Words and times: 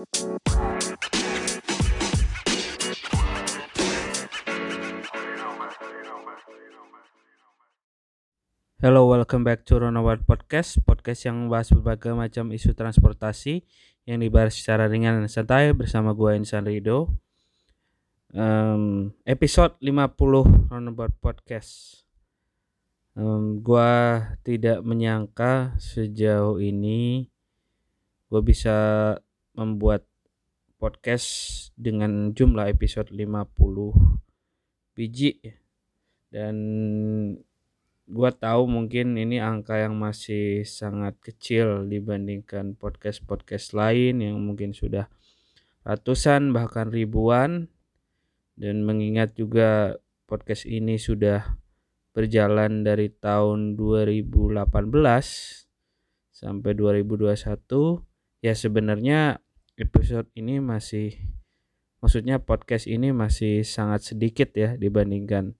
Hello, 0.00 0.08
welcome 9.12 9.44
back 9.44 9.68
to 9.68 9.76
Ronaward 9.76 10.24
Podcast, 10.24 10.80
podcast 10.88 11.28
yang 11.28 11.44
membahas 11.44 11.76
berbagai 11.76 12.16
macam 12.16 12.48
isu 12.48 12.72
transportasi 12.72 13.60
yang 14.08 14.24
dibahas 14.24 14.56
secara 14.56 14.88
ringan 14.88 15.20
dan 15.20 15.28
santai 15.28 15.76
bersama 15.76 16.16
gue 16.16 16.32
Insan 16.32 16.64
Rido. 16.64 17.12
Um, 18.32 19.12
episode 19.28 19.76
50 19.84 20.72
Roundabout 20.72 21.12
Podcast. 21.20 22.08
Um, 23.12 23.60
gue 23.60 23.92
tidak 24.48 24.80
menyangka 24.80 25.76
sejauh 25.76 26.56
ini 26.56 27.28
gue 28.32 28.40
bisa 28.40 28.78
membuat 29.54 30.06
podcast 30.80 31.28
dengan 31.76 32.32
jumlah 32.32 32.72
episode 32.72 33.12
50 33.12 34.96
biji. 34.96 35.36
Dan 36.30 36.56
gue 38.10 38.30
tahu 38.34 38.62
mungkin 38.66 39.14
ini 39.20 39.38
angka 39.38 39.76
yang 39.76 40.00
masih 40.00 40.64
sangat 40.64 41.20
kecil 41.20 41.84
dibandingkan 41.86 42.74
podcast-podcast 42.74 43.76
lain 43.76 44.24
yang 44.24 44.40
mungkin 44.40 44.72
sudah 44.72 45.06
ratusan 45.84 46.56
bahkan 46.56 46.88
ribuan. 46.88 47.68
Dan 48.60 48.84
mengingat 48.84 49.36
juga 49.36 49.96
podcast 50.28 50.68
ini 50.68 51.00
sudah 51.00 51.60
berjalan 52.12 52.82
dari 52.84 53.08
tahun 53.08 53.78
2018 53.78 54.68
sampai 56.28 56.72
2021 56.76 58.09
ya 58.40 58.56
sebenarnya 58.56 59.40
episode 59.76 60.28
ini 60.36 60.60
masih 60.60 61.16
maksudnya 62.00 62.40
podcast 62.40 62.88
ini 62.88 63.12
masih 63.12 63.64
sangat 63.64 64.04
sedikit 64.12 64.52
ya 64.56 64.76
dibandingkan 64.76 65.56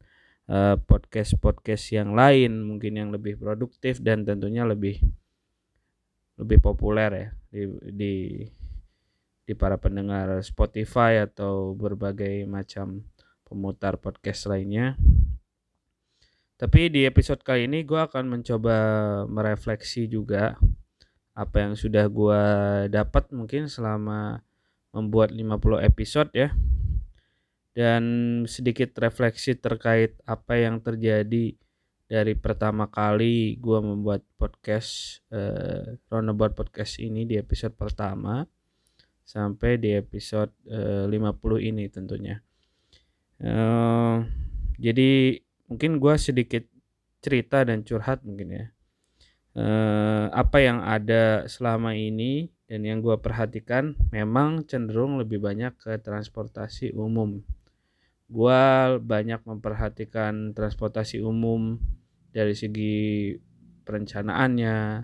Eh, 0.51 0.77
podcast-podcast 0.83 1.95
yang 1.95 2.11
lain 2.19 2.67
mungkin 2.67 2.99
yang 2.99 3.15
lebih 3.15 3.39
produktif 3.39 4.03
dan 4.03 4.27
tentunya 4.27 4.67
lebih 4.67 4.99
lebih 6.43 6.59
populer 6.59 7.11
ya 7.15 7.29
di 7.55 7.63
di 7.95 8.15
di 9.47 9.53
para 9.55 9.79
pendengar 9.79 10.43
Spotify 10.43 11.23
atau 11.23 11.79
berbagai 11.79 12.51
macam 12.51 13.07
pemutar 13.47 13.95
podcast 14.03 14.51
lainnya. 14.51 14.99
Tapi 16.59 16.91
di 16.91 17.07
episode 17.07 17.47
kali 17.47 17.71
ini 17.71 17.87
gue 17.87 18.03
akan 18.03 18.35
mencoba 18.35 18.77
merefleksi 19.31 20.11
juga 20.11 20.59
apa 21.35 21.57
yang 21.63 21.75
sudah 21.79 22.07
gue 22.11 22.43
dapat 22.91 23.31
mungkin 23.31 23.71
selama 23.71 24.43
membuat 24.91 25.31
50 25.31 25.87
episode 25.87 26.31
ya 26.35 26.51
dan 27.75 28.03
sedikit 28.51 28.91
refleksi 28.99 29.55
terkait 29.55 30.19
apa 30.27 30.59
yang 30.59 30.83
terjadi 30.83 31.55
dari 32.11 32.35
pertama 32.35 32.91
kali 32.91 33.55
gue 33.63 33.79
membuat 33.79 34.27
podcast 34.35 35.23
uh, 35.31 35.95
Roundabout 36.11 36.59
Podcast 36.59 36.99
ini 36.99 37.23
di 37.23 37.39
episode 37.39 37.79
pertama 37.79 38.43
sampai 39.23 39.79
di 39.79 39.95
episode 39.95 40.51
eh, 40.67 41.07
uh, 41.07 41.39
50 41.39 41.71
ini 41.71 41.87
tentunya. 41.87 42.43
Uh, 43.39 44.27
jadi 44.75 45.39
mungkin 45.71 46.03
gue 46.03 46.15
sedikit 46.19 46.67
cerita 47.23 47.63
dan 47.63 47.87
curhat 47.87 48.27
mungkin 48.27 48.59
ya. 48.59 48.67
Uh, 49.51 50.31
apa 50.31 50.63
yang 50.63 50.79
ada 50.87 51.51
selama 51.51 51.91
ini 51.91 52.55
dan 52.71 52.87
yang 52.87 53.03
gue 53.03 53.19
perhatikan 53.19 53.99
memang 54.15 54.63
cenderung 54.63 55.19
lebih 55.19 55.43
banyak 55.43 55.75
ke 55.75 55.99
transportasi 55.99 56.95
umum. 56.95 57.43
Gue 58.31 58.63
banyak 59.03 59.43
memperhatikan 59.43 60.55
transportasi 60.55 61.19
umum 61.19 61.83
dari 62.31 62.55
segi 62.55 63.35
perencanaannya, 63.83 65.03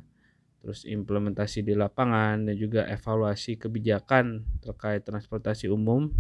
terus 0.63 0.87
implementasi 0.87 1.67
di 1.67 1.75
lapangan 1.75 2.47
dan 2.47 2.55
juga 2.55 2.87
evaluasi 2.87 3.59
kebijakan 3.59 4.47
terkait 4.63 5.03
transportasi 5.03 5.67
umum. 5.67 6.15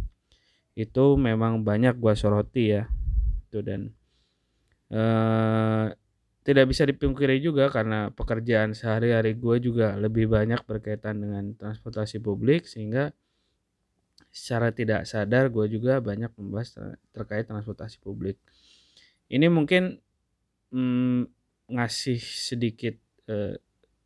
Itu 0.75 1.14
memang 1.14 1.62
banyak 1.62 1.94
gue 1.94 2.14
soroti 2.19 2.75
ya. 2.75 2.91
Itu 3.47 3.62
dan 3.62 3.94
eh, 4.91 5.87
tidak 6.46 6.70
bisa 6.70 6.86
dipungkiri 6.86 7.42
juga 7.42 7.66
karena 7.74 8.14
pekerjaan 8.14 8.70
sehari-hari 8.70 9.34
gue 9.34 9.58
juga 9.58 9.98
lebih 9.98 10.30
banyak 10.30 10.62
berkaitan 10.62 11.18
dengan 11.18 11.58
transportasi 11.58 12.22
publik 12.22 12.70
sehingga 12.70 13.10
secara 14.30 14.70
tidak 14.70 15.10
sadar 15.10 15.50
gue 15.50 15.66
juga 15.66 15.98
banyak 15.98 16.30
membahas 16.38 16.70
ter 16.70 16.86
terkait 17.10 17.50
transportasi 17.50 17.98
publik. 17.98 18.38
Ini 19.26 19.50
mungkin 19.50 19.98
mm, 20.70 21.20
ngasih 21.66 22.22
sedikit 22.22 22.94
eh, 23.26 23.58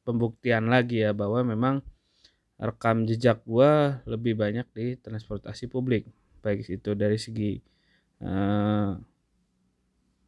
pembuktian 0.08 0.72
lagi 0.72 1.04
ya 1.04 1.12
bahwa 1.12 1.44
memang 1.44 1.84
rekam 2.56 3.04
jejak 3.04 3.44
gue 3.44 4.00
lebih 4.08 4.32
banyak 4.40 4.64
di 4.72 4.96
transportasi 4.96 5.68
publik, 5.68 6.08
baik 6.40 6.64
itu 6.64 6.96
dari 6.96 7.20
segi 7.20 7.60
eh, 8.24 8.90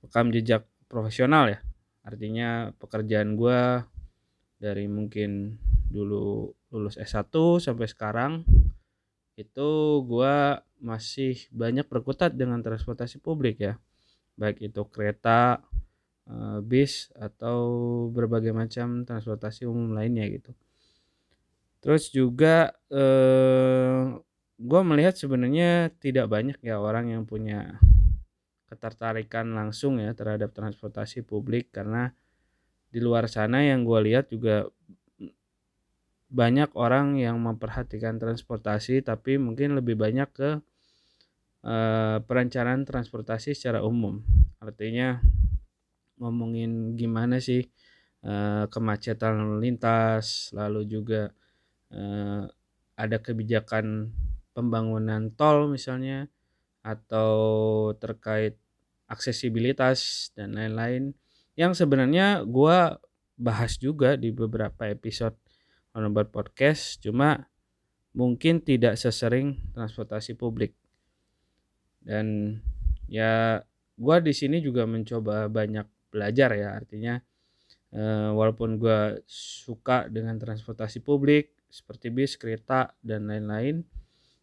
rekam 0.04 0.28
jejak 0.28 0.68
profesional 0.92 1.48
ya, 1.48 1.64
artinya 2.02 2.74
pekerjaan 2.78 3.38
gue 3.38 3.60
dari 4.58 4.86
mungkin 4.86 5.58
dulu 5.90 6.50
lulus 6.72 6.96
S1 6.98 7.30
sampai 7.62 7.86
sekarang 7.90 8.32
itu 9.36 9.70
gue 10.06 10.36
masih 10.82 11.48
banyak 11.54 11.86
berkutat 11.88 12.34
dengan 12.34 12.60
transportasi 12.60 13.22
publik 13.22 13.62
ya. 13.62 13.74
Baik 14.36 14.60
itu 14.72 14.82
kereta 14.88 15.62
eh, 16.28 16.58
bis 16.64 17.12
atau 17.16 17.58
berbagai 18.10 18.54
macam 18.54 19.04
transportasi 19.06 19.64
umum 19.68 19.94
lainnya 19.94 20.26
gitu. 20.30 20.52
Terus 21.82 22.10
juga 22.14 22.70
eh, 22.92 24.14
gue 24.62 24.80
melihat 24.86 25.14
sebenarnya 25.18 25.90
tidak 25.98 26.30
banyak 26.30 26.58
ya 26.62 26.78
orang 26.78 27.10
yang 27.10 27.22
punya 27.26 27.82
ketertarikan 28.72 29.52
langsung 29.52 30.00
ya 30.00 30.16
terhadap 30.16 30.56
transportasi 30.56 31.20
publik 31.28 31.68
karena 31.68 32.16
di 32.88 33.04
luar 33.04 33.28
sana 33.28 33.60
yang 33.60 33.84
gue 33.84 34.00
lihat 34.08 34.32
juga 34.32 34.72
banyak 36.32 36.72
orang 36.72 37.20
yang 37.20 37.36
memperhatikan 37.36 38.16
transportasi 38.16 39.04
tapi 39.04 39.36
mungkin 39.36 39.76
lebih 39.76 40.00
banyak 40.00 40.28
ke 40.32 40.50
uh, 41.68 42.16
perencanaan 42.24 42.88
transportasi 42.88 43.52
secara 43.52 43.84
umum. 43.84 44.24
Artinya 44.56 45.20
ngomongin 46.16 46.96
gimana 46.96 47.36
sih 47.36 47.68
uh, 48.24 48.64
kemacetan 48.72 49.60
lintas 49.60 50.48
lalu 50.56 50.88
juga 50.88 51.28
uh, 51.92 52.48
ada 52.96 53.16
kebijakan 53.20 54.08
pembangunan 54.56 55.28
tol 55.36 55.68
misalnya 55.68 56.31
atau 56.82 57.34
terkait 57.96 58.58
aksesibilitas 59.06 60.30
dan 60.34 60.58
lain-lain. 60.58 61.14
Yang 61.54 61.84
sebenarnya 61.84 62.42
gue 62.42 62.78
bahas 63.38 63.78
juga 63.78 64.18
di 64.18 64.30
beberapa 64.30 64.90
episode 64.90 65.34
Roundabout 65.92 66.32
Podcast 66.32 67.00
cuma 67.02 67.48
mungkin 68.12 68.60
tidak 68.60 69.00
sesering 69.00 69.58
transportasi 69.72 70.36
publik. 70.36 70.76
Dan 72.02 72.58
ya 73.06 73.62
gue 73.96 74.16
di 74.24 74.32
sini 74.34 74.58
juga 74.58 74.88
mencoba 74.88 75.46
banyak 75.46 75.86
belajar 76.12 76.50
ya 76.56 76.76
artinya 76.76 77.14
eh, 77.92 78.30
walaupun 78.32 78.76
gue 78.76 79.22
suka 79.28 80.08
dengan 80.08 80.36
transportasi 80.36 81.00
publik 81.00 81.54
seperti 81.72 82.12
bis 82.12 82.36
kereta 82.36 82.92
dan 83.00 83.28
lain-lain 83.28 83.80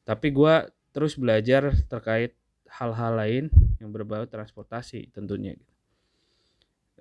tapi 0.05 0.33
gue 0.33 0.65
terus 0.89 1.13
belajar 1.17 1.69
terkait 1.85 2.33
hal-hal 2.69 3.13
lain 3.17 3.43
yang 3.81 3.89
berbau 3.89 4.25
transportasi 4.29 5.09
tentunya 5.11 5.57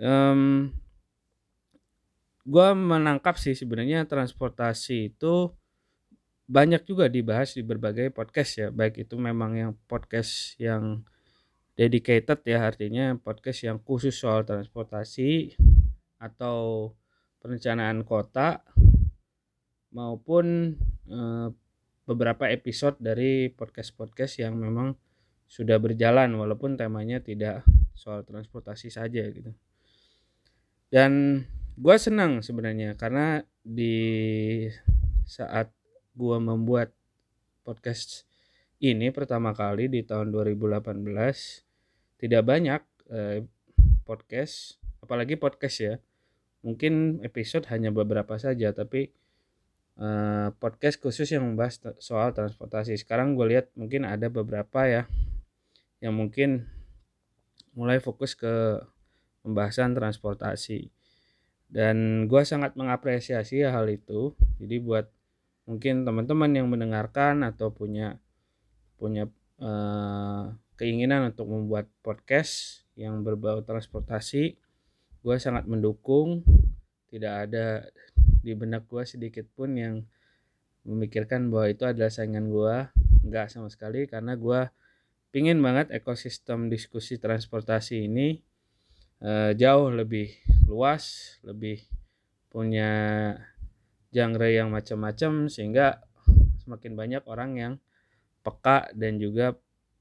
um, 0.01 0.73
gue 2.49 2.69
menangkap 2.73 3.37
sih 3.37 3.53
sebenarnya 3.53 4.09
transportasi 4.09 5.13
itu 5.13 5.53
banyak 6.49 6.81
juga 6.89 7.13
dibahas 7.13 7.53
di 7.53 7.61
berbagai 7.61 8.09
podcast 8.09 8.51
ya. 8.57 8.69
Baik 8.73 9.05
itu 9.05 9.21
memang 9.21 9.53
yang 9.53 9.73
podcast 9.85 10.57
yang 10.57 11.05
dedicated 11.77 12.41
ya 12.49 12.65
artinya 12.65 13.15
podcast 13.21 13.69
yang 13.69 13.79
khusus 13.85 14.17
soal 14.17 14.49
transportasi 14.49 15.55
atau 16.19 16.91
perencanaan 17.39 18.03
kota 18.03 18.65
maupun 19.93 20.75
e, 21.07 21.19
beberapa 22.09 22.49
episode 22.51 22.99
dari 22.99 23.53
podcast-podcast 23.53 24.43
yang 24.43 24.59
memang 24.59 24.97
sudah 25.49 25.81
berjalan 25.81 26.29
walaupun 26.37 26.77
temanya 26.77 27.25
tidak 27.25 27.65
soal 27.97 28.21
transportasi 28.23 28.93
saja 28.93 29.25
gitu. 29.33 29.51
Dan 30.93 31.43
gue 31.75 31.97
senang 31.97 32.45
sebenarnya 32.45 32.95
karena 33.01 33.41
di 33.65 34.69
saat 35.25 35.73
gue 36.13 36.37
membuat 36.37 36.93
podcast 37.65 38.29
ini 38.79 39.09
pertama 39.11 39.57
kali 39.57 39.89
di 39.89 40.05
tahun 40.05 40.31
2018 40.31 41.01
tidak 42.21 42.43
banyak 42.45 42.83
eh, 43.11 43.41
podcast 44.05 44.77
apalagi 45.01 45.41
podcast 45.41 45.77
ya. 45.81 45.95
Mungkin 46.61 47.25
episode 47.25 47.65
hanya 47.73 47.89
beberapa 47.89 48.37
saja 48.37 48.77
tapi 48.77 49.09
eh, 49.97 50.49
podcast 50.61 51.01
khusus 51.01 51.29
yang 51.33 51.45
membahas 51.45 51.81
soal 52.01 52.37
transportasi. 52.37 53.01
Sekarang 53.01 53.33
gue 53.33 53.57
lihat 53.57 53.73
mungkin 53.77 54.05
ada 54.05 54.29
beberapa 54.29 54.85
ya 54.85 55.09
yang 55.99 56.15
mungkin 56.15 56.67
mulai 57.75 57.99
fokus 58.03 58.35
ke 58.35 58.83
pembahasan 59.43 59.95
transportasi. 59.95 60.91
Dan 61.69 62.27
gue 62.27 62.43
sangat 62.49 62.75
mengapresiasi 62.75 63.63
hal 63.63 63.87
itu. 63.93 64.33
Jadi 64.59 64.77
buat 64.81 65.07
mungkin 65.69 66.09
teman-teman 66.09 66.51
yang 66.57 66.67
mendengarkan 66.73 67.45
atau 67.45 67.69
punya 67.69 68.17
punya 68.97 69.29
uh, 69.61 70.51
keinginan 70.81 71.29
untuk 71.31 71.47
membuat 71.47 71.87
podcast 72.01 72.83
yang 72.99 73.21
berbau 73.23 73.63
transportasi 73.63 74.57
gue 75.23 75.37
sangat 75.37 75.69
mendukung. 75.69 76.47
Tidak 77.09 77.35
ada 77.49 77.85
di 78.45 78.53
benak 78.53 78.87
gue 78.89 79.03
sedikit 79.05 79.45
pun 79.53 79.75
yang 79.77 80.05
memikirkan 80.89 81.53
bahwa 81.53 81.69
itu 81.69 81.85
adalah 81.85 82.09
saingan 82.09 82.49
gue 82.49 82.77
nggak 83.29 83.53
sama 83.53 83.69
sekali 83.69 84.09
karena 84.09 84.39
gue 84.39 84.61
pingin 85.29 85.61
banget 85.61 85.93
ekosistem 85.93 86.73
diskusi 86.73 87.21
transportasi 87.21 88.09
ini 88.09 88.41
uh, 89.21 89.53
jauh 89.53 89.93
lebih 89.93 90.33
luas 90.65 91.37
lebih 91.45 91.85
punya 92.49 92.91
genre 94.09 94.49
yang 94.49 94.73
macam-macam 94.73 95.53
sehingga 95.53 96.01
semakin 96.65 96.93
banyak 96.97 97.23
orang 97.29 97.51
yang 97.57 97.73
peka 98.41 98.89
dan 98.97 99.21
juga 99.21 99.57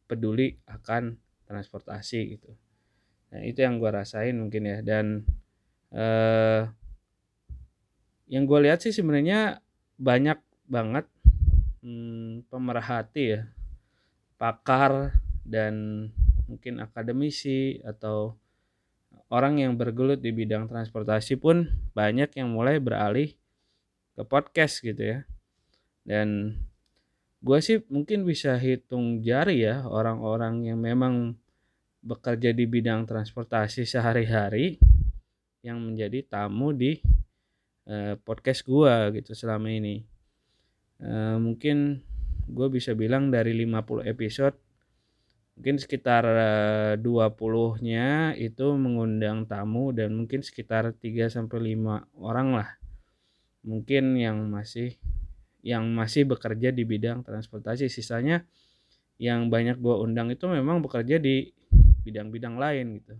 peduli 0.07 0.55
akan 0.63 1.19
transportasi 1.47 2.39
gitu. 2.39 2.51
Nah 3.35 3.43
itu 3.43 3.59
yang 3.59 3.79
gue 3.79 3.91
rasain 3.91 4.35
mungkin 4.39 4.63
ya 4.63 4.79
dan 4.79 5.27
eh, 5.91 6.63
yang 8.31 8.43
gue 8.47 8.59
lihat 8.67 8.83
sih 8.83 8.95
sebenarnya 8.95 9.59
banyak 9.99 10.39
banget 10.67 11.07
hmm, 11.83 12.47
pemerhati 12.47 13.23
ya 13.35 13.41
pakar 14.37 15.17
dan 15.43 16.07
mungkin 16.47 16.79
akademisi 16.79 17.81
atau 17.83 18.37
orang 19.27 19.59
yang 19.59 19.75
bergelut 19.75 20.23
di 20.23 20.31
bidang 20.31 20.71
transportasi 20.71 21.35
pun 21.35 21.67
banyak 21.91 22.31
yang 22.39 22.53
mulai 22.53 22.79
beralih 22.79 23.35
ke 24.15 24.23
podcast 24.23 24.79
gitu 24.79 25.03
ya. 25.03 25.19
Dan 26.07 26.55
gue 27.43 27.59
sih 27.59 27.83
mungkin 27.91 28.23
bisa 28.23 28.55
hitung 28.55 29.19
jari 29.21 29.67
ya 29.67 29.83
orang-orang 29.83 30.71
yang 30.71 30.79
memang 30.79 31.35
bekerja 31.99 32.55
di 32.55 32.63
bidang 32.63 33.03
transportasi 33.03 33.83
sehari-hari 33.83 34.79
yang 35.59 35.83
menjadi 35.83 36.23
tamu 36.23 36.71
di 36.71 37.03
uh, 37.91 38.15
podcast 38.23 38.63
gue 38.63 39.19
gitu 39.19 39.35
selama 39.35 39.67
ini. 39.67 40.07
Uh, 40.97 41.37
mungkin 41.37 42.01
gue 42.47 42.67
bisa 42.71 42.95
bilang 42.95 43.29
dari 43.29 43.51
50 43.53 44.07
episode 44.07 44.55
mungkin 45.57 45.81
sekitar 45.81 46.23
uh, 46.23 46.93
20-nya 47.01 48.37
itu 48.37 48.67
mengundang 48.77 49.49
tamu 49.49 49.89
dan 49.89 50.13
mungkin 50.13 50.45
sekitar 50.45 50.93
3 50.93 51.33
sampai 51.33 51.73
5 51.73 52.21
orang 52.21 52.61
lah. 52.61 52.69
Mungkin 53.65 54.21
yang 54.21 54.53
masih 54.53 55.01
yang 55.65 55.89
masih 55.97 56.29
bekerja 56.29 56.69
di 56.69 56.85
bidang 56.85 57.25
transportasi. 57.25 57.89
Sisanya 57.89 58.45
yang 59.17 59.49
banyak 59.49 59.81
gua 59.81 59.97
undang 59.97 60.29
itu 60.29 60.45
memang 60.45 60.77
bekerja 60.85 61.17
di 61.17 61.49
bidang-bidang 62.05 62.55
lain 62.61 63.01
gitu. 63.01 63.17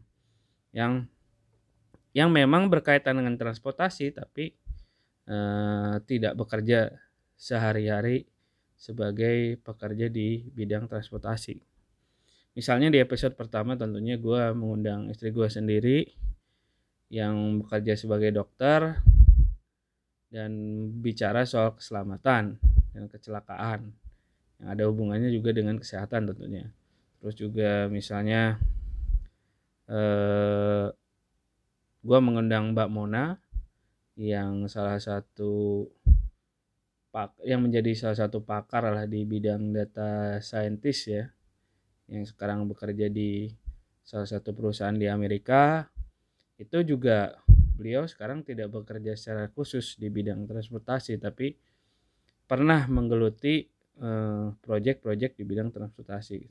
Yang 0.78 1.10
yang 2.14 2.30
memang 2.30 2.70
berkaitan 2.70 3.18
dengan 3.18 3.34
transportasi 3.36 4.14
tapi 4.14 4.54
eh, 5.26 5.96
tidak 6.06 6.38
bekerja 6.38 6.94
sehari-hari 7.34 8.30
sebagai 8.78 9.58
pekerja 9.66 10.08
di 10.08 10.46
bidang 10.54 10.86
transportasi 10.86 11.58
misalnya 12.54 12.94
di 12.94 13.02
episode 13.02 13.34
pertama 13.34 13.78
tentunya 13.78 14.18
gue 14.18 14.54
mengundang 14.54 15.10
istri 15.10 15.30
gue 15.34 15.46
sendiri 15.46 16.06
yang 17.08 17.64
bekerja 17.64 17.96
sebagai 17.96 18.34
dokter 18.36 19.00
dan 20.28 20.52
bicara 21.00 21.48
soal 21.48 21.76
keselamatan 21.80 22.60
dan 22.92 23.04
kecelakaan 23.08 23.96
yang 24.60 24.68
ada 24.74 24.84
hubungannya 24.90 25.32
juga 25.32 25.54
dengan 25.54 25.80
kesehatan 25.80 26.34
tentunya. 26.34 26.68
Terus 27.22 27.36
juga 27.38 27.88
misalnya 27.88 28.60
eh, 29.88 30.92
gue 32.04 32.20
mengundang 32.20 32.76
Mbak 32.76 32.90
Mona 32.92 33.40
yang 34.18 34.66
salah 34.68 34.98
satu 34.98 35.86
yang 37.42 37.66
menjadi 37.66 37.92
salah 37.98 38.18
satu 38.28 38.46
pakar 38.46 38.88
lah 38.94 39.10
di 39.10 39.26
bidang 39.26 39.74
data 39.74 40.38
scientist 40.44 41.10
ya 41.10 41.26
yang 42.08 42.24
sekarang 42.24 42.68
bekerja 42.70 43.10
di 43.10 43.50
salah 44.06 44.28
satu 44.30 44.54
perusahaan 44.54 44.96
di 44.96 45.10
Amerika 45.10 45.90
itu 46.58 46.84
juga 46.86 47.36
beliau 47.78 48.10
sekarang 48.10 48.42
tidak 48.42 48.74
bekerja 48.74 49.14
secara 49.14 49.50
khusus 49.54 49.98
di 50.02 50.10
bidang 50.10 50.50
transportasi 50.50 51.22
tapi 51.22 51.54
pernah 52.48 52.88
menggeluti 52.88 53.68
uh, 54.02 54.56
proyek-proyek 54.64 55.38
di 55.38 55.44
bidang 55.44 55.70
transportasi. 55.70 56.42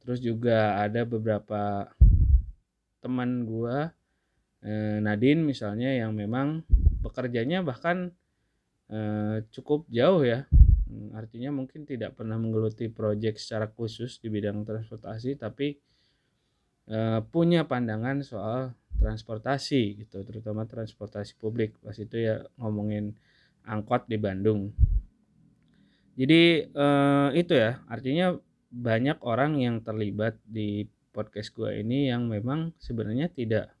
Terus 0.00 0.22
juga 0.22 0.78
ada 0.78 1.02
beberapa 1.02 1.90
teman 3.02 3.42
gua 3.42 3.90
eh, 4.62 5.02
Nadine 5.02 5.42
misalnya 5.42 5.90
yang 5.90 6.14
memang 6.14 6.62
pekerjanya 7.02 7.66
bahkan 7.66 8.14
eh, 8.90 9.42
cukup 9.50 9.86
jauh 9.90 10.22
ya. 10.22 10.46
Hmm, 10.86 11.10
artinya 11.18 11.50
mungkin 11.50 11.82
tidak 11.82 12.14
pernah 12.14 12.38
menggeluti 12.38 12.86
proyek 12.86 13.42
secara 13.42 13.66
khusus 13.66 14.22
di 14.22 14.30
bidang 14.30 14.62
transportasi 14.62 15.34
tapi 15.34 15.74
eh, 16.86 17.20
punya 17.26 17.66
pandangan 17.66 18.22
soal 18.22 18.70
transportasi 18.96 20.06
gitu 20.06 20.22
terutama 20.24 20.64
transportasi 20.64 21.36
publik 21.36 21.76
pas 21.82 21.98
itu 21.98 22.16
ya 22.16 22.46
ngomongin 22.56 23.12
angkot 23.66 24.06
di 24.06 24.16
Bandung 24.16 24.70
jadi 26.16 26.70
eh, 26.70 27.28
itu 27.34 27.52
ya 27.52 27.82
artinya 27.90 28.38
banyak 28.70 29.18
orang 29.26 29.58
yang 29.58 29.82
terlibat 29.82 30.38
di 30.46 30.86
podcast 31.10 31.50
gue 31.56 31.80
ini 31.80 32.12
yang 32.12 32.28
memang 32.28 32.76
sebenarnya 32.78 33.32
tidak 33.32 33.72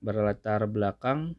berlatar 0.00 0.64
belakang 0.70 1.36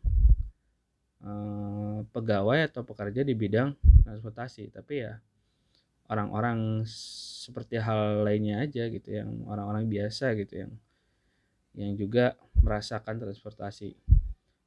eh, 1.21 1.99
pegawai 2.09 2.59
atau 2.69 2.81
pekerja 2.85 3.21
di 3.21 3.33
bidang 3.37 3.73
transportasi 4.05 4.73
tapi 4.73 5.05
ya 5.05 5.17
orang-orang 6.11 6.83
seperti 7.41 7.79
hal 7.79 8.27
lainnya 8.27 8.67
aja 8.67 8.91
gitu 8.91 9.09
yang 9.15 9.47
orang-orang 9.47 9.87
biasa 9.87 10.35
gitu 10.35 10.67
yang 10.67 10.71
yang 11.71 11.95
juga 11.95 12.35
merasakan 12.59 13.15
transportasi. 13.15 13.95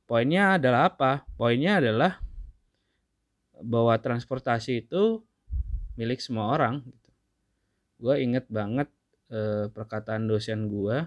Poinnya 0.08 0.56
adalah 0.56 0.88
apa? 0.88 1.24
Poinnya 1.36 1.80
adalah 1.80 2.20
bahwa 3.60 3.92
transportasi 3.96 4.88
itu 4.88 5.20
milik 6.00 6.20
semua 6.20 6.52
orang. 6.52 6.80
Gitu. 6.84 7.10
Gue 8.00 8.14
inget 8.24 8.48
banget 8.48 8.88
eh, 9.28 9.68
perkataan 9.68 10.24
dosen 10.28 10.68
gue 10.68 11.04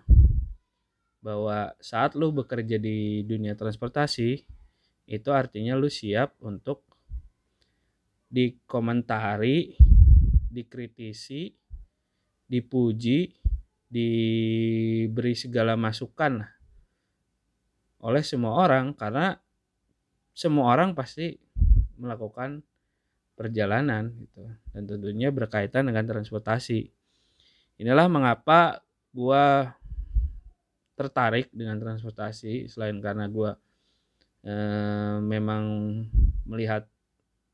bahwa 1.21 1.73
saat 1.81 2.13
lu 2.13 2.29
bekerja 2.29 2.77
di 2.77 3.25
dunia 3.25 3.57
transportasi 3.57 4.45
itu 5.07 5.31
artinya 5.31 5.79
lu 5.79 5.87
siap 5.87 6.35
untuk 6.43 6.83
dikomentari, 8.27 9.71
dikritisi, 10.51 11.47
dipuji, 12.43 13.31
diberi 13.87 15.31
segala 15.31 15.79
masukan 15.79 16.43
oleh 18.03 18.21
semua 18.21 18.67
orang 18.67 18.91
karena 18.93 19.39
semua 20.35 20.75
orang 20.75 20.91
pasti 20.93 21.33
melakukan 21.97 22.61
perjalanan 23.33 24.13
gitu 24.21 24.43
dan 24.75 24.83
tentunya 24.85 25.33
berkaitan 25.33 25.87
dengan 25.87 26.05
transportasi. 26.05 26.93
Inilah 27.79 28.05
mengapa 28.11 28.83
gua 29.15 29.73
tertarik 30.97 31.49
dengan 31.53 31.77
transportasi 31.81 32.69
selain 32.69 33.01
karena 33.01 33.25
gua 33.29 33.57
eh, 34.47 35.15
memang 35.19 35.63
melihat 36.47 36.87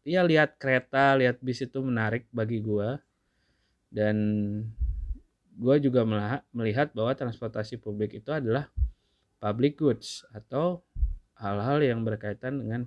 ya 0.06 0.22
lihat 0.22 0.62
kereta, 0.62 1.18
lihat 1.18 1.42
bis 1.42 1.66
itu 1.66 1.82
menarik 1.82 2.30
bagi 2.30 2.62
gua 2.62 3.02
dan 3.94 4.18
gue 5.54 5.76
juga 5.86 6.02
melihat 6.50 6.90
bahwa 6.98 7.14
transportasi 7.14 7.78
publik 7.78 8.18
itu 8.18 8.34
adalah 8.34 8.74
public 9.38 9.78
goods 9.78 10.26
atau 10.34 10.82
hal-hal 11.38 11.78
yang 11.86 12.02
berkaitan 12.02 12.58
dengan 12.58 12.82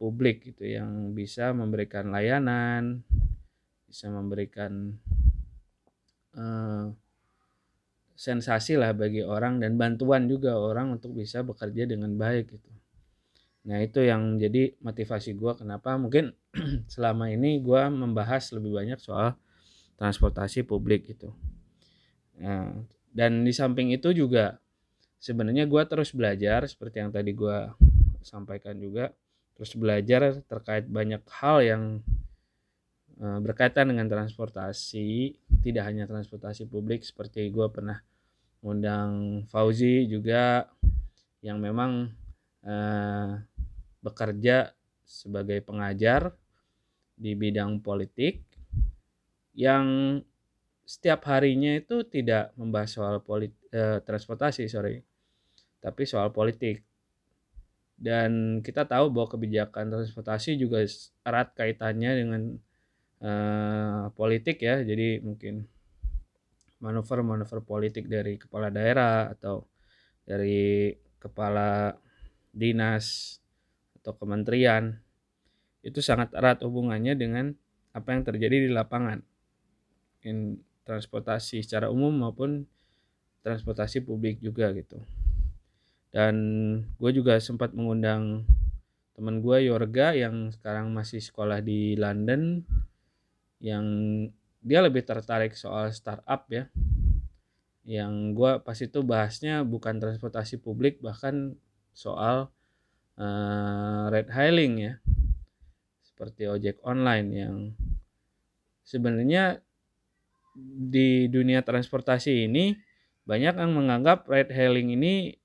publik 0.00 0.44
gitu 0.52 0.64
yang 0.64 1.12
bisa 1.12 1.52
memberikan 1.52 2.08
layanan 2.08 3.04
bisa 3.86 4.08
memberikan 4.08 4.96
uh, 6.36 6.92
sensasi 8.16 8.80
lah 8.80 8.96
bagi 8.96 9.20
orang 9.20 9.60
dan 9.60 9.76
bantuan 9.76 10.24
juga 10.28 10.56
orang 10.56 10.96
untuk 10.96 11.12
bisa 11.12 11.44
bekerja 11.44 11.84
dengan 11.84 12.16
baik 12.16 12.56
gitu. 12.56 12.75
Nah 13.66 13.82
itu 13.82 14.00
yang 14.06 14.38
jadi 14.38 14.78
motivasi 14.78 15.34
gue 15.34 15.52
kenapa 15.58 15.98
mungkin 15.98 16.32
selama 16.92 17.28
ini 17.28 17.58
gue 17.58 17.82
membahas 17.90 18.54
lebih 18.54 18.78
banyak 18.78 18.98
soal 19.02 19.34
transportasi 19.98 20.62
publik 20.62 21.10
gitu. 21.10 21.34
Nah, 22.36 22.72
dan 23.10 23.42
di 23.42 23.52
samping 23.52 23.90
itu 23.96 24.12
juga 24.12 24.60
sebenarnya 25.18 25.66
gue 25.66 25.82
terus 25.88 26.12
belajar 26.14 26.68
seperti 26.68 27.00
yang 27.02 27.10
tadi 27.10 27.32
gue 27.32 27.58
sampaikan 28.22 28.76
juga 28.78 29.10
terus 29.56 29.72
belajar 29.72 30.36
terkait 30.44 30.84
banyak 30.84 31.24
hal 31.32 31.64
yang 31.64 31.82
Eh, 33.16 33.40
berkaitan 33.40 33.88
dengan 33.88 34.12
transportasi 34.12 35.40
tidak 35.64 35.88
hanya 35.88 36.04
transportasi 36.04 36.68
publik 36.68 37.00
seperti 37.00 37.48
gue 37.48 37.64
pernah 37.72 38.04
undang 38.60 39.40
Fauzi 39.48 40.04
juga 40.04 40.68
yang 41.40 41.56
memang 41.56 42.12
eh, 42.60 43.40
bekerja 44.04 44.72
sebagai 45.06 45.62
pengajar 45.62 46.34
di 47.16 47.32
bidang 47.32 47.80
politik 47.80 48.44
yang 49.56 50.20
setiap 50.86 51.24
harinya 51.26 51.74
itu 51.74 52.06
tidak 52.06 52.54
membahas 52.54 52.90
soal 52.92 53.16
polit, 53.24 53.50
eh, 53.72 53.98
transportasi 54.04 54.68
sorry 54.68 55.02
tapi 55.86 56.02
soal 56.02 56.34
politik. 56.34 56.82
Dan 57.96 58.60
kita 58.60 58.84
tahu 58.84 59.08
bahwa 59.08 59.30
kebijakan 59.30 59.88
transportasi 59.88 60.58
juga 60.60 60.84
erat 61.24 61.54
kaitannya 61.56 62.10
dengan 62.12 62.42
uh, 63.22 64.12
politik 64.12 64.60
ya. 64.60 64.82
Jadi 64.84 65.22
mungkin 65.24 65.64
manuver-manuver 66.82 67.64
politik 67.64 68.10
dari 68.10 68.36
kepala 68.36 68.68
daerah 68.68 69.32
atau 69.32 69.64
dari 70.28 70.92
kepala 71.16 71.96
dinas 72.52 73.38
atau 74.06 74.14
kementerian 74.14 75.02
itu 75.82 75.98
sangat 75.98 76.30
erat 76.38 76.62
hubungannya 76.62 77.18
dengan 77.18 77.58
apa 77.90 78.14
yang 78.14 78.22
terjadi 78.22 78.66
di 78.66 78.70
lapangan. 78.70 79.18
In 80.22 80.62
transportasi 80.86 81.66
secara 81.66 81.90
umum 81.90 82.14
maupun 82.14 82.70
transportasi 83.42 84.06
publik 84.06 84.38
juga 84.38 84.70
gitu. 84.70 85.02
Dan 86.14 86.34
gue 87.02 87.10
juga 87.10 87.42
sempat 87.42 87.74
mengundang 87.74 88.46
teman 89.18 89.42
gue 89.42 89.66
Yorga 89.66 90.14
yang 90.14 90.54
sekarang 90.54 90.94
masih 90.94 91.18
sekolah 91.18 91.58
di 91.58 91.98
London 91.98 92.62
yang 93.58 93.86
dia 94.62 94.86
lebih 94.86 95.02
tertarik 95.02 95.58
soal 95.58 95.90
startup 95.90 96.46
ya. 96.46 96.70
Yang 97.82 98.38
gue 98.38 98.50
pas 98.62 98.78
itu 98.78 99.02
bahasnya 99.02 99.66
bukan 99.66 99.98
transportasi 99.98 100.62
publik 100.62 101.02
bahkan 101.02 101.58
soal 101.90 102.54
uh, 103.20 104.08
red 104.12 104.28
hailing 104.32 104.72
ya. 104.80 104.94
Seperti 106.04 106.48
ojek 106.48 106.80
online 106.84 107.28
yang 107.32 107.56
sebenarnya 108.86 109.60
di 110.56 111.28
dunia 111.28 111.60
transportasi 111.60 112.48
ini 112.48 112.72
banyak 113.28 113.60
yang 113.60 113.72
menganggap 113.76 114.24
red 114.30 114.48
hailing 114.48 114.96
ini 114.96 115.36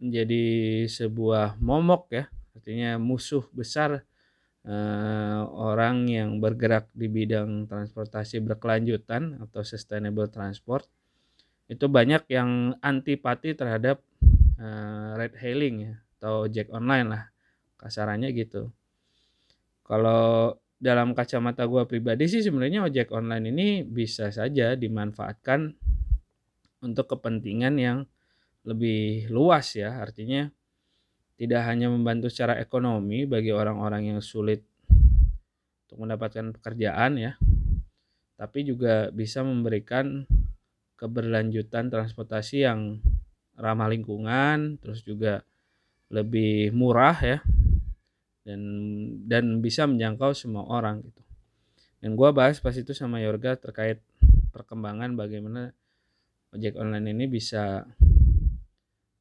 menjadi 0.00 0.44
sebuah 0.88 1.60
momok 1.60 2.02
ya. 2.14 2.24
Artinya 2.56 2.96
musuh 2.96 3.44
besar 3.52 4.04
uh, 4.64 5.42
orang 5.52 6.08
yang 6.08 6.40
bergerak 6.40 6.88
di 6.96 7.08
bidang 7.08 7.68
transportasi 7.68 8.40
berkelanjutan 8.40 9.40
atau 9.44 9.60
sustainable 9.60 10.32
transport. 10.32 10.88
Itu 11.68 11.86
banyak 11.92 12.26
yang 12.32 12.74
antipati 12.80 13.52
terhadap 13.52 14.00
uh, 14.56 15.14
ride 15.20 15.38
hailing 15.38 15.76
ya 15.92 15.94
atau 16.20 16.44
ojek 16.44 16.68
online 16.68 17.08
lah 17.08 17.24
kasarannya 17.80 18.28
gitu. 18.36 18.68
Kalau 19.88 20.52
dalam 20.76 21.16
kacamata 21.16 21.64
gue 21.64 21.88
pribadi 21.88 22.28
sih 22.28 22.44
sebenarnya 22.44 22.84
ojek 22.84 23.08
online 23.08 23.48
ini 23.48 23.68
bisa 23.88 24.28
saja 24.28 24.76
dimanfaatkan 24.76 25.72
untuk 26.84 27.16
kepentingan 27.16 27.74
yang 27.80 27.98
lebih 28.68 29.32
luas 29.32 29.72
ya. 29.80 29.96
Artinya 29.96 30.52
tidak 31.40 31.64
hanya 31.64 31.88
membantu 31.88 32.28
secara 32.28 32.60
ekonomi 32.60 33.24
bagi 33.24 33.48
orang-orang 33.48 34.12
yang 34.12 34.20
sulit 34.20 34.60
untuk 35.88 36.04
mendapatkan 36.04 36.52
pekerjaan 36.52 37.16
ya, 37.16 37.32
tapi 38.36 38.68
juga 38.68 39.08
bisa 39.08 39.40
memberikan 39.40 40.28
keberlanjutan 41.00 41.88
transportasi 41.88 42.68
yang 42.68 43.00
ramah 43.56 43.88
lingkungan, 43.88 44.76
terus 44.84 45.00
juga 45.00 45.40
lebih 46.10 46.74
murah 46.74 47.16
ya, 47.22 47.38
dan 48.42 48.60
dan 49.30 49.62
bisa 49.62 49.86
menjangkau 49.86 50.34
semua 50.34 50.66
orang 50.66 51.06
gitu. 51.06 51.22
Dan 52.02 52.18
gue 52.18 52.28
bahas 52.34 52.58
pas 52.58 52.74
itu 52.74 52.90
sama 52.90 53.22
Yorga 53.22 53.54
terkait 53.56 54.02
perkembangan 54.50 55.14
bagaimana 55.14 55.70
ojek 56.50 56.74
online 56.74 57.14
ini 57.14 57.24
bisa 57.30 57.86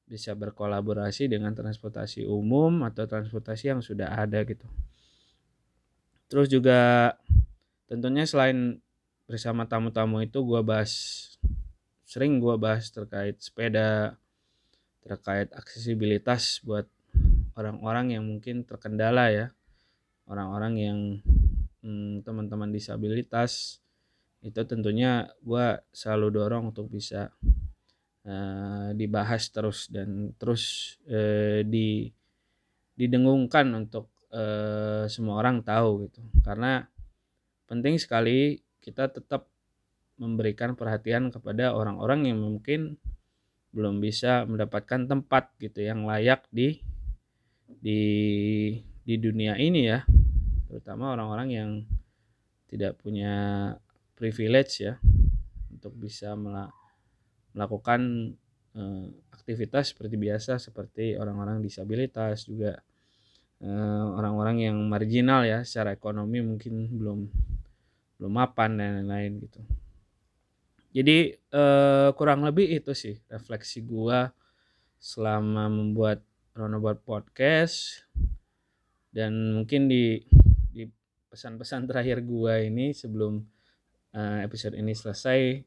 bisa 0.09 0.33
berkolaborasi 0.33 1.29
dengan 1.29 1.53
transportasi 1.53 2.25
umum 2.25 2.81
atau 2.81 3.05
transportasi 3.05 3.69
yang 3.69 3.81
sudah 3.85 4.09
ada 4.17 4.41
gitu. 4.41 4.65
Terus 6.25 6.49
juga 6.49 7.13
tentunya 7.85 8.25
selain 8.25 8.81
bersama 9.29 9.69
tamu-tamu 9.69 10.25
itu 10.25 10.41
gue 10.41 10.61
bahas 10.65 10.93
sering 12.09 12.41
gue 12.41 12.57
bahas 12.57 12.89
terkait 12.89 13.37
sepeda, 13.37 14.17
terkait 15.03 15.49
aksesibilitas 15.55 16.63
buat 16.63 16.85
orang-orang 17.55 18.19
yang 18.19 18.23
mungkin 18.27 18.63
terkendala 18.63 19.31
ya, 19.31 19.47
orang-orang 20.29 20.73
yang 20.77 20.99
hmm, 21.83 22.23
teman-teman 22.23 22.69
disabilitas 22.71 23.83
itu 24.39 24.61
tentunya 24.63 25.27
gue 25.43 25.83
selalu 25.91 26.27
dorong 26.31 26.71
untuk 26.71 26.87
bisa 26.87 27.27
uh, 28.23 28.89
dibahas 28.95 29.51
terus 29.51 29.91
dan 29.91 30.31
terus 30.39 30.95
uh, 31.11 31.59
di 31.67 32.07
didengungkan 32.95 33.67
untuk 33.75 34.11
uh, 34.31 35.07
semua 35.11 35.39
orang 35.43 35.59
tahu 35.63 36.07
gitu. 36.07 36.23
Karena 36.43 36.83
penting 37.67 37.99
sekali 37.99 38.59
kita 38.79 39.11
tetap 39.11 39.47
memberikan 40.19 40.75
perhatian 40.75 41.31
kepada 41.31 41.71
orang-orang 41.71 42.27
yang 42.31 42.39
mungkin 42.43 42.99
belum 43.69 44.01
bisa 44.01 44.49
mendapatkan 44.49 45.05
tempat 45.05 45.53
gitu 45.61 45.85
yang 45.85 46.05
layak 46.09 46.45
di 46.49 46.81
di 47.69 48.01
di 49.05 49.15
dunia 49.21 49.57
ini 49.61 49.89
ya 49.89 50.01
terutama 50.69 51.13
orang-orang 51.13 51.49
yang 51.49 51.71
tidak 52.69 52.97
punya 53.01 53.33
privilege 54.13 54.85
ya 54.85 54.97
untuk 55.73 55.93
bisa 55.97 56.33
melakukan 57.53 58.33
eh, 58.77 59.05
aktivitas 59.33 59.93
seperti 59.93 60.15
biasa 60.17 60.61
seperti 60.61 61.17
orang-orang 61.17 61.61
disabilitas 61.61 62.45
juga 62.45 62.77
eh, 63.61 64.05
orang-orang 64.17 64.69
yang 64.69 64.77
marginal 64.85 65.45
ya 65.45 65.61
secara 65.65 65.93
ekonomi 65.93 66.41
mungkin 66.41 66.89
belum 66.93 67.19
belum 68.19 68.33
mapan 68.35 68.75
dan 68.75 68.89
lain-lain 69.01 69.39
gitu. 69.47 69.61
Jadi 70.89 71.33
eh, 71.37 72.09
kurang 72.17 72.41
lebih 72.45 72.81
itu 72.81 72.91
sih 72.97 73.15
refleksi 73.29 73.85
gua 73.85 74.33
selama 74.97 75.69
membuat 75.69 76.25
Roundabout 76.57 76.99
Podcast 77.05 78.03
dan 79.13 79.55
mungkin 79.57 79.87
di 79.87 80.21
pesan-pesan 81.29 81.85
terakhir 81.85 82.25
gua 82.25 82.57
ini 82.57 82.89
sebelum 82.89 83.37
uh, 84.17 84.41
episode 84.41 84.73
ini 84.73 84.97
selesai 84.97 85.61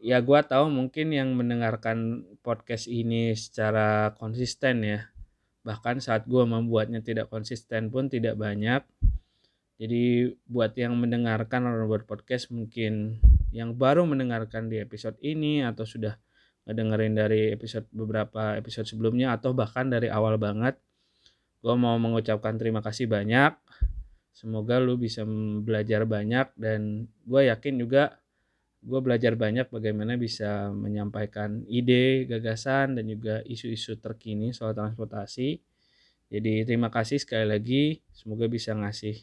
ya 0.00 0.18
gue 0.24 0.40
tahu 0.40 0.72
mungkin 0.72 1.12
yang 1.12 1.36
mendengarkan 1.36 2.24
podcast 2.40 2.88
ini 2.88 3.36
secara 3.36 4.16
konsisten 4.16 4.80
ya. 4.82 5.00
Bahkan 5.60 6.00
saat 6.00 6.24
gue 6.24 6.40
membuatnya 6.40 7.04
tidak 7.04 7.28
konsisten 7.28 7.92
pun 7.92 8.08
tidak 8.08 8.40
banyak. 8.40 8.80
Jadi 9.76 10.32
buat 10.48 10.72
yang 10.76 10.96
mendengarkan 10.96 11.68
buat 11.84 12.08
podcast 12.08 12.48
mungkin 12.48 13.20
yang 13.50 13.74
baru 13.74 14.06
mendengarkan 14.06 14.70
di 14.70 14.78
episode 14.78 15.18
ini 15.22 15.62
atau 15.62 15.82
sudah 15.82 16.14
ngedengerin 16.66 17.14
dari 17.18 17.50
episode 17.50 17.88
beberapa 17.90 18.54
episode 18.54 18.86
sebelumnya 18.86 19.34
atau 19.34 19.50
bahkan 19.50 19.90
dari 19.90 20.06
awal 20.06 20.38
banget 20.38 20.78
gue 21.60 21.74
mau 21.76 21.98
mengucapkan 21.98 22.56
terima 22.56 22.80
kasih 22.80 23.10
banyak 23.10 23.52
semoga 24.30 24.78
lu 24.78 24.96
bisa 24.96 25.26
belajar 25.60 26.06
banyak 26.06 26.48
dan 26.56 27.10
gue 27.26 27.42
yakin 27.50 27.74
juga 27.80 28.20
gue 28.80 29.00
belajar 29.04 29.36
banyak 29.36 29.68
bagaimana 29.68 30.16
bisa 30.16 30.72
menyampaikan 30.72 31.68
ide, 31.68 32.24
gagasan, 32.24 32.96
dan 32.96 33.04
juga 33.04 33.44
isu-isu 33.44 34.00
terkini 34.00 34.56
soal 34.56 34.72
transportasi. 34.72 35.60
Jadi 36.32 36.64
terima 36.64 36.88
kasih 36.88 37.20
sekali 37.20 37.44
lagi, 37.44 38.00
semoga 38.14 38.48
bisa 38.48 38.72
ngasih 38.72 39.20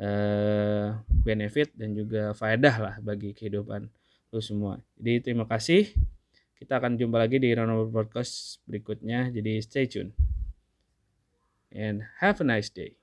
Eh, 0.00 0.88
benefit 1.22 1.70
dan 1.76 1.92
juga 1.92 2.32
faedah 2.32 2.76
lah 2.80 2.94
bagi 3.04 3.36
kehidupan 3.36 3.86
lu 4.32 4.40
semua. 4.40 4.80
Jadi 4.96 5.30
terima 5.30 5.44
kasih. 5.44 5.92
Kita 6.56 6.80
akan 6.80 6.96
jumpa 6.96 7.20
lagi 7.20 7.36
di 7.36 7.52
Ranover 7.52 7.90
Podcast 7.90 8.62
berikutnya. 8.64 9.28
Jadi 9.28 9.60
stay 9.60 9.84
tune. 9.86 10.16
And 11.72 12.08
have 12.18 12.40
a 12.40 12.46
nice 12.46 12.72
day. 12.72 12.96